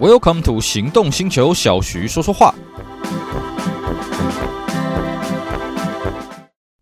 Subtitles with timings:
[0.00, 2.54] Welcome to 行动星球，小徐说说话。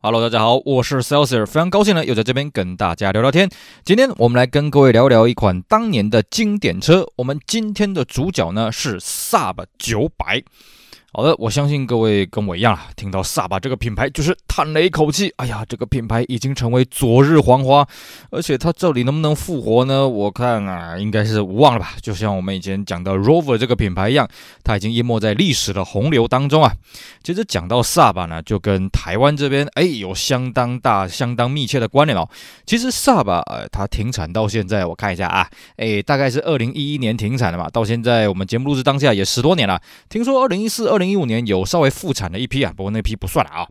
[0.03, 3.49] Hello，大家好，我是 Celsius，非常高兴呢，又在这边跟大家聊聊天。
[3.87, 7.07] 今天我们来跟各位聊聊一款当年的经典车。
[7.17, 10.45] 我们今天的主角呢是 Sub 900。
[11.17, 15.33] 好的，我相信各位跟我一样啊，听到萨巴这个品牌就是叹了一口气。
[15.39, 17.89] 哎呀，这个品牌已经成为昨日黄花，
[18.29, 20.07] 而且它这里能不能复活呢？
[20.07, 21.95] 我看啊，应该是无望了吧。
[22.03, 24.29] 就像我们以前讲的 Rover 这个品牌一样，
[24.63, 26.71] 它已经淹没在历史的洪流当中啊。
[27.23, 32.29] 其实讲到萨巴呢，就跟台湾这边哎有相当大、相当密切的关联哦。
[32.67, 39.81] 其实萨巴呃，它停产到现在，我看一下啊，哎，大概是二零一一年停产的嘛，到现在我们节目录制当下也十多年了。
[40.11, 43.69] 听说二零一四、二零一五年有稍微复产的一批啊，不过那批不算了啊。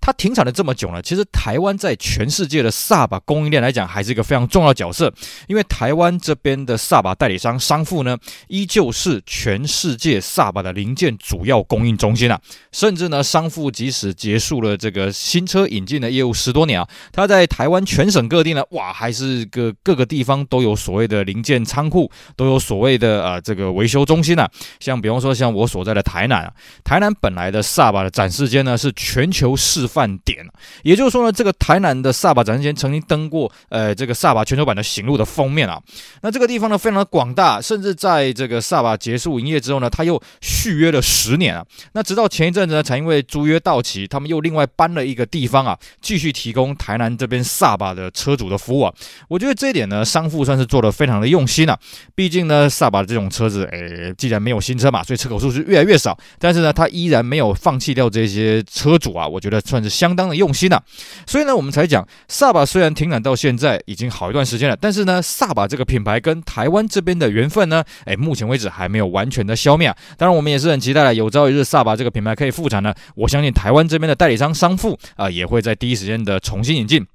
[0.00, 5.12] 它停产了这么久呢，其实台湾在全世界的萨巴供应链来讲，还是一个非常重要的角色。
[5.46, 8.16] 因为台湾这边的萨巴代理商商富呢，
[8.48, 12.40] 依旧是全世界萨巴的零件主要供应中心啊。
[12.72, 24.50] 甚至呢，商富即使结束了这个新车引进的业务十多年啊，它在台湾全省各地呢，哇，还是个各个地方都有所谓的零件仓库，都有所谓的呃这个维修中心啊。
[24.80, 30.46] 像比方说，像我所在的台南啊，台南本来的萨巴的展示间呢，是全球市范点，
[30.84, 35.82] 也就是说呢，这个台南的萨巴展示间曾经登过，呃，这个萨巴全球版的行路的封面啊。
[36.22, 41.66] 那这个地方呢，非常的广大，甚至在这个萨巴结束营业之后呢，他又续约了十年啊。
[41.92, 48.94] 那直到前一阵子呢，才因为租约到期，他们又另外搬了一个地方啊，继续提供台南这边萨巴的车主的服务啊。
[49.28, 51.76] 我觉得这一点呢，商富算是做的非常的用心啊。
[52.14, 59.26] 毕竟呢，萨巴这种车子，诶，既然没有新车嘛，所以车口数是越来越少，但是呢，他依然没有放弃掉这些车主啊。
[59.26, 59.79] 我觉得算。
[59.82, 60.82] 是相当的用心呐、啊，
[61.26, 69.96] 所以呢，我们才讲萨巴虽然停产到现在已经好一段时间了，但是呢，萨巴这个品牌跟台湾这边的缘分呢，哎，目前为止还没有完全的消灭啊。
[70.16, 77.06] 当然，我们也是很期待了，有朝一日萨巴这个品牌可以复产呢，我相信台湾这边的代理商商富啊、也会在第一时间的重新引进。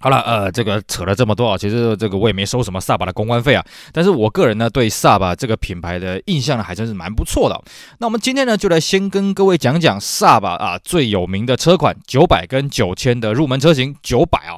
[0.00, 7.60] 好了，呃，这个扯了这么多啊，其实这个我也没收什么萨巴的公关费啊，但是我个人呢对萨巴这个品牌的印象呢还真是蛮不错的。
[7.98, 14.56] 那我们今天呢就来先跟各位讲讲萨巴啊最有名的车款九百跟九千的入门车型九百啊。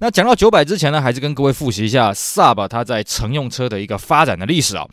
[0.00, 4.84] 那讲到九百之前呢，还是跟各位复习一下萨巴它在乘用车的一个发展的历史啊。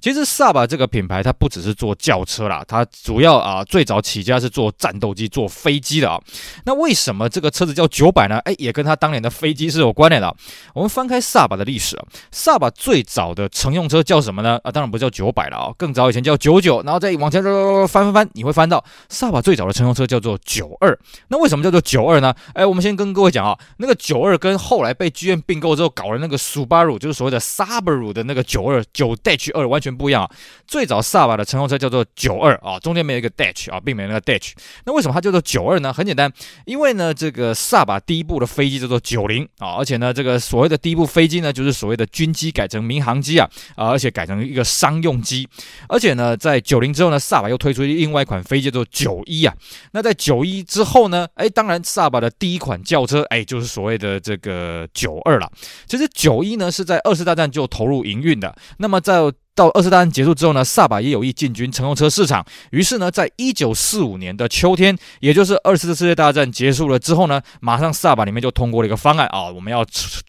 [0.00, 6.20] 其实萨巴这个品牌它不只是做轿车啦，它主要啊最早起家是做战斗机、做飞机的啊。
[6.64, 8.38] 那为什么这个车子叫九百呢？
[8.44, 10.34] 哎，也跟它当年的飞飞机是有关联的。
[10.74, 14.58] 我们翻开萨巴的历史啊，萨巴最早的乘用车叫什么呢？
[14.64, 17.40] 啊，当然不叫九百了啊，更早以前叫九九，然后再往前
[17.86, 20.98] 翻翻翻，你会翻到萨巴最早的乘用车叫做九二。
[21.28, 22.34] 那为什么叫做九二呢？
[22.54, 30.30] 哎，我们先跟各位讲啊，那个九二跟后来被 GM 并购之后搞的那个 Subaru，就是所谓的 Subaru 的那个九二九 dash 二完全不一样啊。
[30.66, 34.54] 最早萨巴的乘用车叫做九二啊，中间没有一个 dash 啊，并没有那个 dash。
[34.86, 35.92] 那为什么它叫做九二呢？
[35.92, 36.32] 很简单，
[36.64, 39.35] 因为呢，这个萨巴第一部的飞机叫做九零。
[39.58, 45.48] 啊，而且呢，这个所谓的第一部飞机呢，就是所谓的军机改成民航机啊，啊，而且改成一个商用机。
[45.88, 49.54] 而且呢，在九零之后呢，萨巴又推出另外一款飞机，叫做九一啊。
[49.92, 55.50] 那在九一之后呢，哎，当然萨巴的第一款轿车，哎，就是所谓的这个九二了。
[55.86, 58.54] 其实九一呢是在二次大战就投入营运的。
[58.78, 59.20] 那么在
[59.56, 62.44] 到二次大战结束之后呢，萨巴也有意进军乘用车市场。
[62.70, 69.82] 于是呢，在一九四五年的秋天，也就是二次世界大战结束了之后呢，马上萨巴里面就通过了一个方案啊，我们要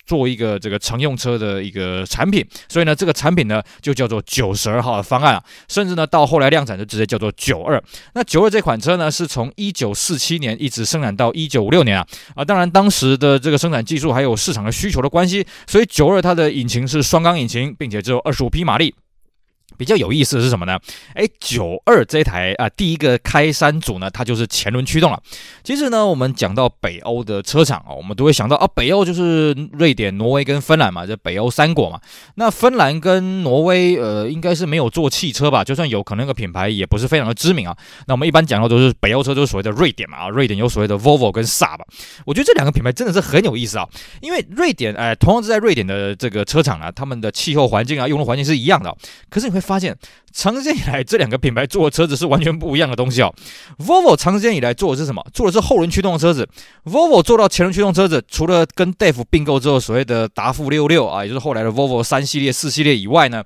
[0.05, 2.43] 做一个这个乘用车的一个产品。
[2.69, 7.83] 所以呢，这个产品呢就叫做九十二号的方案啊，甚至呢到后来量产就直接叫做九二。
[8.13, 18.95] 那九二这款车呢，是从一九四七年一直生产到一九五六年啊啊，当然当时的这个生产技术还有市场的需求的关系，所以九二它的引擎是双缸引擎，并且只有二十五匹马力。
[19.77, 20.79] 比较有意思的是什么呢？
[21.15, 25.21] 诶，九二这台啊，第一个开山祖呢，它就是前轮驱动了。
[25.63, 31.99] 其实呢，我们讲到北欧的车厂啊，我们都会想到啊，北欧就是瑞典、挪威跟芬兰嘛，这北欧三国嘛。
[32.35, 35.63] 那芬兰跟挪威，呃，应该是没有做汽车吧？
[35.63, 37.77] 就算有可能，那个品牌也不是非常的知名啊。
[38.07, 40.17] 那我们一般讲到都是北欧车，就是所谓的瑞典嘛。
[40.17, 41.79] 啊，瑞典有所谓的 Volvo 跟 Saab。
[42.25, 43.87] 我觉得这两个品牌真的是很有意思啊，
[44.21, 48.95] 因为瑞典，哎，同样是在瑞典的这个车厂啊，他们的气候环境啊，用的环境是一样的，
[49.29, 49.67] 可是你会。
[49.67, 49.93] 发现
[50.31, 53.35] 长时间以来，这两个品牌做的车子是完全不一样的东西哦。
[53.79, 55.21] Volvo 长时间以来做的是什么？
[55.33, 56.47] 做的是后轮驱动的车子。
[56.85, 63.43] Volvo 做到前轮驱动车子，除了跟戴夫并购之后所谓的达富六六啊，也就是后来的 Volvo 三系列、四系列以外呢。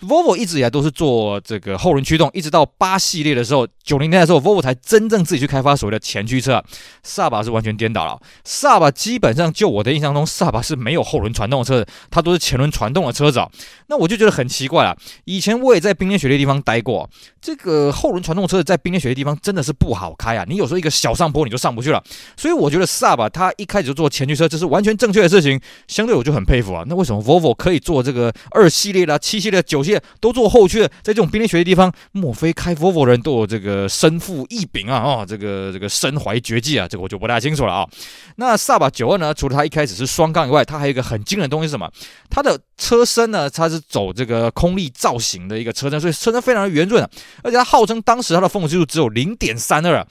[0.00, 6.64] Volvo 一直以来都是做这个后轮驱动，一直到八系列的时候，九零年代的时候，Volvo 才真正自己去开发所谓的前驱车啊。
[7.02, 13.50] 萨巴是完全颠倒了，萨巴基本上就我的印象中，萨巴是没有后轮传动的车子，它都是前轮传动的车子啊。
[13.88, 14.96] 那我就觉得很奇怪了。
[15.24, 17.08] 以前我也在冰天雪地地方待过，
[17.40, 20.44] 这个后轮传动车子在冰天雪地地方真的是不好开啊。
[20.48, 22.00] 你有时候一个小上坡你就上不去了，
[22.36, 25.60] 所以我觉得萨巴它一开始就做前驱车，这是完全正确的事情。
[25.88, 26.84] 相对我就很佩服啊。
[26.86, 29.82] 那为什么 Volvo 可以做这个二系列啦、七系列、九
[30.20, 30.88] 都做后驱的？
[30.88, 35.00] 在这种冰天雪地地方，莫非开 Volvo 人都有这个身负异禀啊？
[35.00, 36.88] 哦，这个这个身怀绝技啊？
[36.88, 37.88] 这个我就不太清楚了啊。
[38.36, 39.32] 那萨巴九二呢？
[39.32, 41.88] 除了它一开始是双缸以外，它还有一个很惊人的东西是什么？
[42.28, 43.48] 它的车身呢？
[43.48, 47.10] 它是走这个空力造型的一个车身，所以车身非常的圆润啊。
[47.42, 50.06] 而且它号称当时它的风阻系数只有零点三二啊。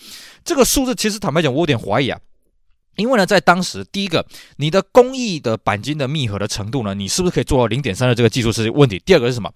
[0.46, 2.20] 这个数字其实坦白讲，我有点怀疑啊。
[2.98, 4.26] 因为呢，在当时，第一个，
[4.58, 9.02] 你的工艺的钣金的密合的程度呢，你是不是可以做到零点三的这个技术是问题？
[9.06, 9.50] 第二个是什么？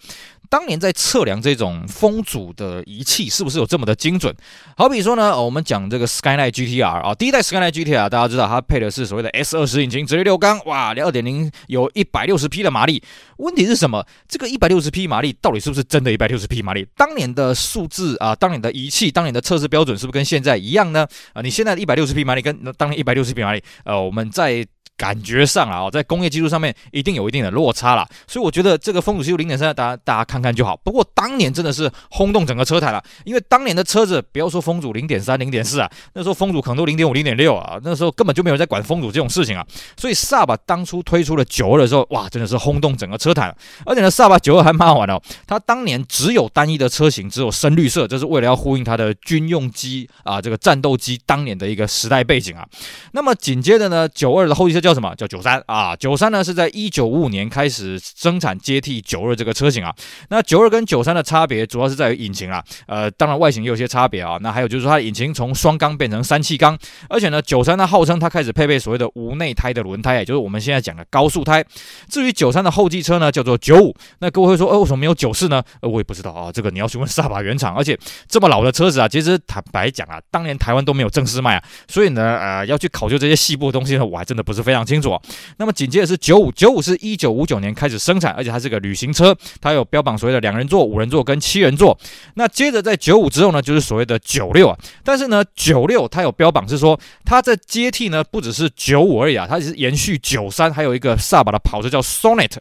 [0.50, 4.36] 当年在测量这种风阻的仪器是不是有这么的精准？
[4.76, 13.02] 好比说呢，我们讲这个 Skyline GTR 啊，第一代 Skyline GTR 大家知道它配的是所谓的 S 二十引擎，直列六缸，哇，二点零有一百六十匹的马力。
[13.38, 14.06] 问题是什么？
[14.28, 16.86] 这个一百六十匹马力到底是不是真的一百六十匹马力？
[16.96, 21.08] 当年的数字啊，当年的仪器，当年的测试标准是不是跟现在一样呢？
[21.34, 24.66] 啊，你现在一百六十匹马力跟当年一百六十品牌里，呃，我们在。
[24.98, 30.78] 感觉上啊，在工业技术上面一定有一定的落差了，所以我觉得这个风阻系数零点三，大家大家看看就好。
[30.78, 39.66] 不过当年真的是轰动整个车坛了，因为当年的车子不要说风阻零点三、零点四啊，那时候风阻可能都零点五、零点六啊，那时候根本就没有在管风阻这种事情啊。
[39.98, 43.56] 所以萨巴当初推出了九二的时候，哇，真的是轰动整个车坛。
[43.86, 52.68] 而且呢，萨巴九二还蛮好玩的哦，它当年只有单一的车型，只有深绿色，这是为了要呼应它的军用机啊，这个战斗机当年的一个时代背景啊。
[53.14, 55.16] 那么紧接着呢，九二的后继车叫什么？
[55.16, 55.62] 叫九三。
[55.68, 59.94] 啊，九三呢是在一九五五年开始生产接替九二这个车型啊。
[60.30, 64.38] 那九二跟九三的差别主要是在于引擎啊，呃，当然外形也有些差别啊。
[64.42, 71.64] 那还有就是说它的引擎从双缸变成三气缸，而且呢，九三呢号称它开始配备所谓的无内胎的轮胎，也就是我们现在讲的高速胎。
[72.10, 73.96] 至于九三的后继车呢，叫做九五。
[74.20, 75.62] 那各位会说，呃，为什么没有九四呢？
[75.82, 77.76] 呃，我也不知道啊，这个你要去问萨巴原厂。
[77.76, 77.98] 而且
[78.28, 85.22] 这么老的车子啊，其实坦白讲啊，当年台湾都没有正式卖啊，所以呢，呃，要去考究这些细部的东西呢，我还真的不是非非常清楚啊。
[85.58, 91.98] 那么紧接着是九五，九五是一九五九年开始生产，而且它是个旅行车，它有标榜所谓的两人座、五人座跟七人座。
[92.36, 94.78] 那接着在九五之后呢，就是所谓的九六啊。
[95.04, 102.54] 但是呢，九六它有标榜是说，它在接替呢不只是九五而已啊，它是延续九三，还有一个萨巴的跑车叫 Sonnet。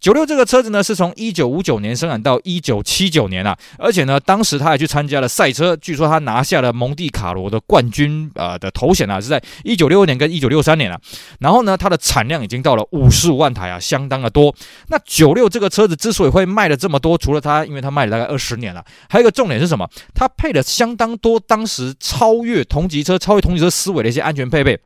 [0.00, 11.00] 九六这个车子呢，是从一九五九年生产到一九七九年啊，而且呢，当时他还去参加了赛车，据说他拿下了蒙地卡罗的冠军呃的头衔啊，是在一九六二年跟一九六三年啊。
[11.40, 14.54] 然后呢，它的产量已经到了五十五万台啊，相当的多。
[14.88, 19.88] 那九六这个车子之所以会卖的这么多，除了它，因为它卖了大概二十年了，还有一个重点是什么？
[20.14, 24.78] 它配了相当多当时超越同级车、超越同级车思维的一些安全配备。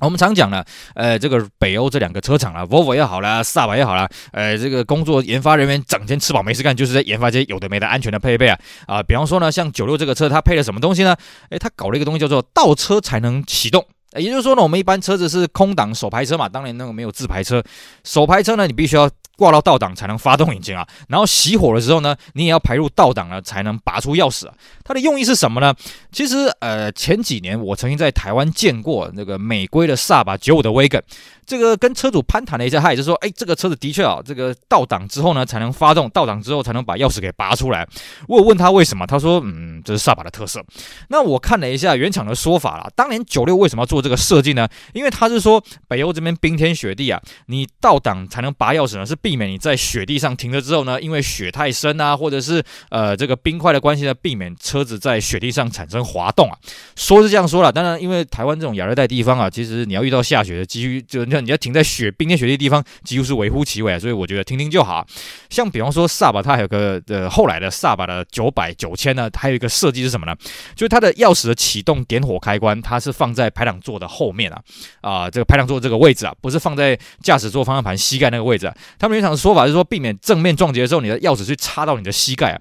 [0.00, 0.62] 我们常讲呢，
[0.94, 11.16] 呃，这个北欧这两个车厂啊 v o v o 也好啦，萨巴也好啦，呃，这个工作研发人员整天吃饱没事干，就是在研发这些有的没的安全的配备啊啊，比方说呢，像九六这个车，它配了什么东西呢？
[11.48, 13.82] 诶，它搞了一个东西叫做倒车才能启动，
[14.16, 17.62] 也就是说呢，我们一般车子是空挡手排车嘛，当然那个没有自排车，
[18.04, 19.10] 手排车呢，你必须要。
[19.36, 24.54] 挂到倒档才能发动引擎啊，然后熄火的时候呢，你也要排入倒档了才能拔出钥匙啊。
[24.82, 25.74] 它的用意是什么呢？
[26.10, 31.02] 其实呃前几年我曾经在台湾见过那个美规的萨巴九五的威根。
[31.46, 37.86] 这个跟车主攀谈了一下，他也是说，哎，这个车子的确啊，这个倒档之后呢才能发动，倒档之后才能把钥匙给拔出来。
[38.26, 40.60] 我问他为什么，他说，嗯，这是萨巴的特色。
[41.08, 44.68] 那我看了一下原厂的说法啦，当年九六为什么要做这个设计呢？
[44.92, 56.58] 因为他是说北欧这边冰天雪地啊，你倒档才能拔钥匙呢，是避免你在雪地上停了之后呢，因为雪太深啊，或者是呃这个冰块的关系呢，避免车子在雪地上产生滑动啊。
[56.96, 61.24] 说是这样说了，当然因为台湾这种亚热带地方啊，其实你要遇到下雪的几率就。
[61.44, 65.06] 你要停在雪冰天雪地的地方，几乎是微乎其微啊，所以我觉得听听就好。
[65.50, 70.34] 像比方说萨巴，它还有个呃后来的萨巴的九百九千呢，还有一个设计是什么呢？
[70.74, 74.60] 就是它的钥匙的启动点火开关，它是放在排挡座的后面啊
[75.02, 78.74] 啊，这个排挡座这个位置啊，不是放在驾驶座方向盘膝盖那个位置啊。
[78.98, 82.60] 他们原厂的说法是说，避免正面撞击的时候，你的钥匙去插到你的膝盖啊。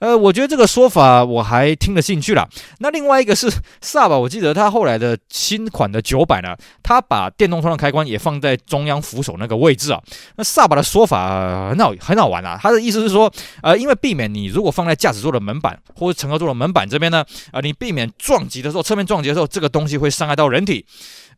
[0.00, 2.48] 呃，我觉得这个说法我还听得进去了。
[2.80, 3.48] 那另外一个是
[3.80, 8.15] 萨巴，我记得它后来的新款的九百呢，它把电动窗的开关也。
[8.18, 10.02] 放在中央扶手那个位置啊，
[10.36, 12.58] 那萨巴的说法很好，很好玩啊。
[12.60, 13.32] 他的意思是说，
[13.62, 20.84] 呃，因为避免你如果放在驾驶座的门板或者乘客座的门板这边呢，呃，你避免撞击的时候，侧面撞击的时候，这个东西会伤害到人体。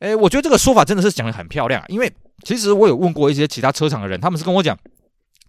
[0.00, 2.12] 诶，我觉得这个说法真的是讲得很漂亮啊，因为
[2.44, 4.76] 其实我有问过一些其他车厂的人，他们是跟我讲。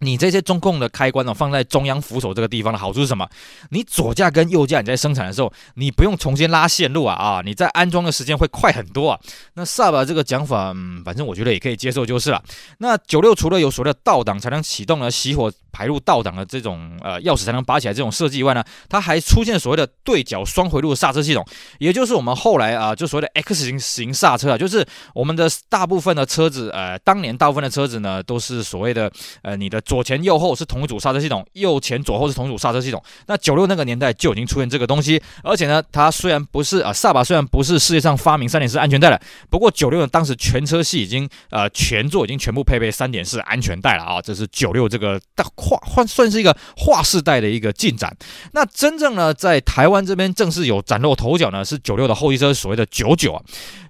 [0.00, 3.28] 你这些中控的开关呢，放在中央扶手这个地方的好处是什么？
[3.68, 7.42] 你左驾跟右驾你在生产的时候，你不用重新拉线路啊啊！
[7.44, 9.20] 你在安装的时间会快很多啊。
[9.54, 12.42] 那 Saab 这个讲法，嗯，反正我觉得也可以接受就是了。
[12.78, 21.46] 那九六除了有所谓的倒档才能启动呢，熄火排入倒档的这种呃钥匙才能拔起来这种设计以外呢，它还出现所谓的对角双回路的刹车系统，
[21.78, 29.78] 也就是我们后来啊就所谓的 X 型型刹车啊，就是我们的大部分的车子呃，当年大部分的车子呢都是所谓的呃你的。
[29.90, 33.02] 左前右后是同一组刹车系统，右前左后是同一组刹车系统。
[33.26, 39.20] 那九六那个年代就已经出现这个东西，而且呢，它虽然不是啊，萨巴虽然不是世界上发明三点式安全带了，
[39.50, 48.16] 不过九六呢当时全车系已经呃全座已经全部配备三点式安全带了啊，这是九六这个大划换算是一个划时代的一个进展。
[48.52, 53.42] 那真正呢在台湾这边正式有崭露头角呢是九六的后继车所谓的九九啊，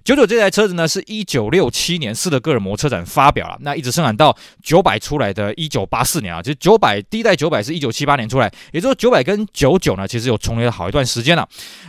[0.03, 5.87] 九九这台车子呢是一九六七年斯德哥尔摩车展发表了，那一直生产到九百出来的一九。
[5.91, 11.45] 八四年啊，其实九百第一代九百是一九七八年出来，也就是说九百跟九九呢，其实有重叠了好一段时间了。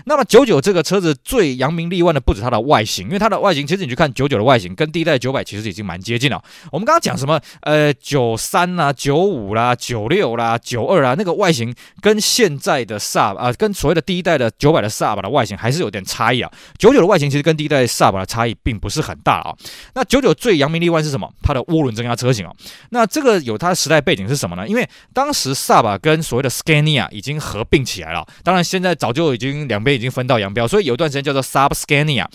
[0.07, 6.43] 那么九九这个车子最扬名立万的不止它的外形，因为它的外形其实你去看九九的外形，跟第一代九百其实已经蛮接近了。
[6.73, 16.51] 我们刚刚讲什么呃九三啦、九五啦、九六啦、九二啦，那个外形跟现在的 SAB 啊，跟所谓的第一代的九百的 SAB 的外形还是有点差异啊。
[16.77, 19.55] 九九的外形其实跟第一代 SAB 的差异并不是很大啊。
[19.95, 21.33] 那九九最扬名立万是什么？
[21.41, 22.53] 它的涡轮增压车型啊。
[22.91, 23.92] 那这个有它实。
[23.93, 24.67] 在背景是什么呢？
[24.67, 32.27] 因为当时 Saab 跟所谓的 Scania 已经合并起来了，当然现在早就已经两边已经分道扬镳，所以有一段时间叫做 Sub Scania。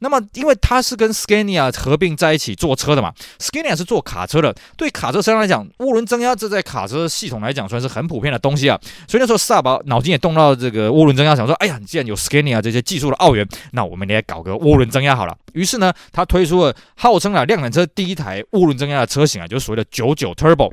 [0.00, 8.78] 那么因为它是跟 Scania 合并在一起做车的嘛，Scania 是做卡车的，对卡车车商来讲，涡轮增压这在卡车系统来讲算是很普遍的东西啊。
[9.08, 15.34] 所以那时候 Saab 脑筋也动到这个涡轮增压，想说，哎呀，你既然有 Scania 这些技术的奥援，那我们也搞个涡轮增压好了。
[15.54, 20.72] 于是呢，他推出了号称啊量产车第一台涡轮增压的车型啊，就是所谓的99 Turbo。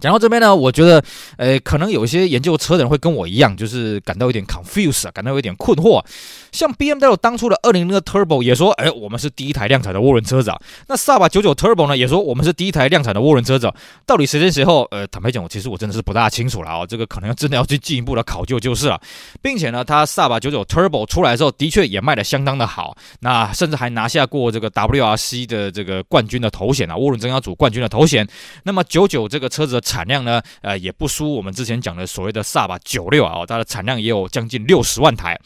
[0.00, 1.02] 讲到这边呢，我觉得，
[1.36, 6.04] 呃，可能有一些研究车的人会跟我一样，就是感到有点 confuse 啊，感到有点困惑。
[6.52, 10.58] 像 BMW 当初的二零零二 Turbo 也说，哎，我们是第一台量产的涡轮车子啊。
[10.88, 13.72] 那萨巴九九 Turbo 呢，也说我们是第一台量产的涡轮车子。
[14.06, 14.86] 到底谁先谁后？
[14.90, 16.86] 呃，坦白讲，我其实我真的是不大清楚了啊。
[16.86, 19.00] 这个可能要真的要去进一步的考究就是了。
[19.40, 28.26] 并且呢，它萨巴九九 Turbo 出来之后，的确也卖得相当的好，那甚至还拿下过这个 WRC 的这个冠军的头衔啊，涡轮增压组冠军的头衔。
[28.64, 35.38] 那么九九这个车子产量呢，呃，也不输我们之前讲的所谓的萨巴九六啊，它的产量也有将近六十万台。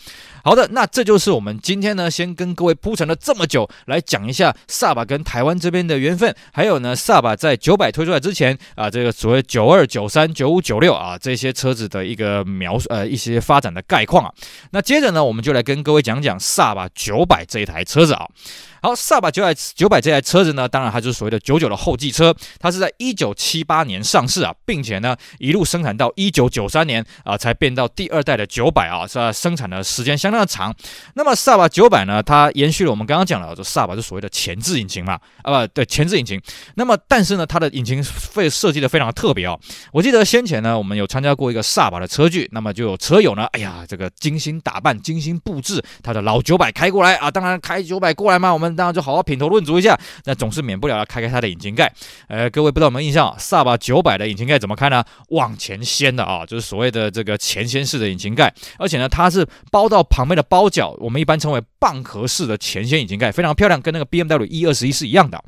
[0.44, 14.32] 好的，那这就是我们今天呢，先跟各位铺陈了这么久，来讲一下萨巴跟台湾这边的缘分，还有呢，萨巴在九百推出来之前啊，这个所谓九二、九三、九五、九六啊这些车子的一个描述，呃，一些发展的概况啊。
[14.70, 18.26] 那接着呢，我们就来跟各位讲讲萨巴九百这一台车子啊。
[18.80, 29.32] 好，萨巴九百九百这台车子呢，当然它就是所谓的九九的后继车，它是在一九七八年上市啊，并且呢一路生产到一九九三年啊，才变到第二代的九百啊，是吧？
[29.32, 30.72] 生产的时间相当的长。
[31.14, 36.40] 那么萨巴九百呢，它延续了我们刚刚讲的，这萨巴是所谓的前置引擎嘛，啊不对，前置引擎。
[36.76, 39.58] 那么但是呢，它的引擎费设计的非常特别哦。
[39.92, 48.67] 我记得先前呢，我们有参加过一个萨巴的车聚，那么就有车友呢，哎呀，这个精心打扮、精心布置他的老九百开过来啊，当然开九百过来嘛，我们。
[48.74, 51.92] 当然就好好品头论足一下，那总是免不了要开开它的引擎盖。
[52.28, 55.04] 呃，各位不知道有没有印象，萨巴九百的引擎盖怎么开呢？
[55.28, 65.42] 往前掀的啊，就是所谓的这个前掀式的引擎盖，而且呢，它是包到旁边的包角，我们一般称为蚌壳式的前掀引擎盖，非常漂亮，跟那个 BMW E 二十一是一样的。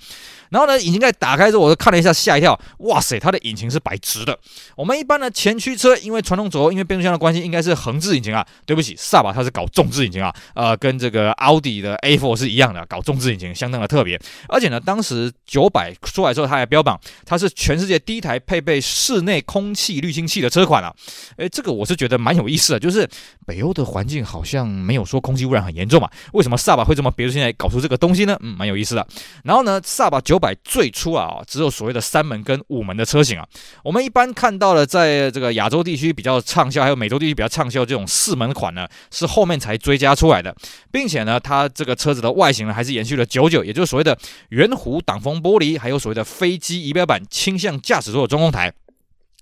[0.50, 4.36] 然后呢，引擎盖打开之后，我就看了一下，吓一跳，哇塞，它的引擎是摆直的。
[4.74, 8.44] 我们一般的前驱车，因为传动轴，因为变速箱的关系，应该是横置引擎啊。
[8.66, 14.20] 对不起，萨巴它是搞纵置引擎啊，呃，跟这个奥迪的 A4 是一样的，搞中置引擎，相当的特别。
[14.48, 20.92] 而且呢，当时九百出来之后，它还标榜它是全世界第一台配备室内空气滤清器的车款啊。
[21.36, 23.08] 诶，这个我是觉得蛮有意思的，就是
[23.46, 28.36] 北欧的环境好像没有说空气污染很严重嘛，为什么萨巴会这么别出心裁搞出这个东西呢？
[28.40, 29.06] 嗯，蛮有意思的。
[29.44, 30.40] 然后呢，萨巴九。
[30.40, 33.46] 百最初啊，只有所谓的三门跟五门的车型啊。
[33.84, 40.56] 我们一般看到了，在这个亚洲地区比较畅销，还有美洲地区比较畅销这种四门款呢，是后面才追加出来的，
[40.90, 44.16] 并且呢，它这个车子的外形呢，还是延续了九九，也就是所谓的
[44.50, 48.70] 圆弧挡风玻璃，还有所谓的飞机仪表板倾向驾驶座的中控台。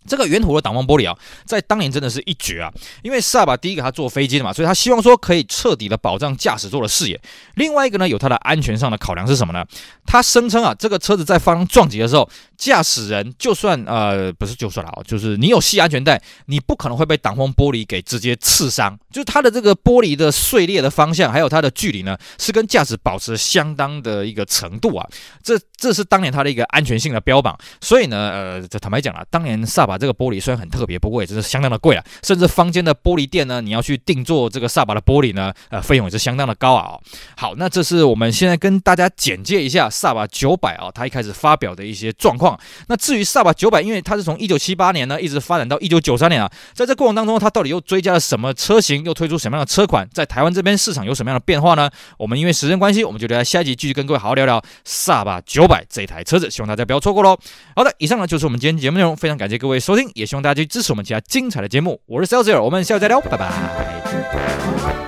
[0.09, 2.73] 这个圆弧的挡风玻璃啊，在当年真的是一绝啊！
[3.03, 7.21] 因为萨巴第一个他坐飞机的嘛，所以他希望说可以彻底的保障驾驶座的视野。
[7.57, 9.65] 另外一个呢，有它的安全上的考量是什么呢？
[10.07, 18.99] 他声称啊，这个车子在发生撞击的时候，驾驶人就算呃不是就算了啊，就是你有系安全带，你不可能会被挡风玻璃给直接刺伤。
[19.11, 25.07] 就是它的这个玻璃的碎裂的方向，还有它的距离呢，是跟驾驶保持相当的一个程度啊。
[25.43, 27.59] 这这是当年它的一个安全性的标榜。
[27.81, 32.05] 所以呢，呃，这坦白讲啊，当年萨巴这个玻璃虽然很特别，不过也真是相当的贵啊。
[32.23, 36.99] 甚至坊间的玻璃店呢，你要去定做这个萨巴的玻璃呢，呃，费用也是相当的高啊。
[37.37, 42.59] 好，那这是我们现在跟大家简介一下萨巴九百啊，它一开始发表的一些状况。
[42.87, 51.91] 那至于萨巴九百，因为它是从一九七八年呢一直发展到一九九三年啊，在这过程当中，它到底又追加了什么车型，又推出什么样的车款，在台湾这边市场有什么样的变化呢？
[52.17, 57.39] 我们因为时间关系，我们就留在下一集继续跟各位好好聊聊萨巴九百这台车子，希望大家不要错过喽。
[57.75, 61.99] 好的，以上呢就是我们今天节目内容，非常感谢各位收听，也希望大家去支持我们其他精彩的节目。
[62.05, 65.08] 我是 Celsius，我们下次再聊，拜拜。